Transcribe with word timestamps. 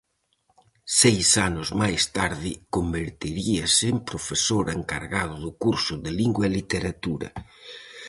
Seis 1.01 1.29
anos 1.49 1.67
máis 1.81 2.01
tarde 2.17 2.51
converteríase 2.75 3.85
en 3.93 3.97
profesor 4.09 4.65
encargado 4.79 5.35
do 5.45 5.51
curso 5.63 5.93
de 6.03 6.11
Lingua 6.19 6.43
e 6.49 6.55
Literatura. 6.59 7.29